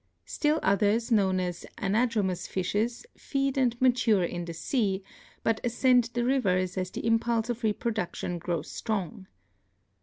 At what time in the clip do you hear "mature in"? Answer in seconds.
3.79-4.45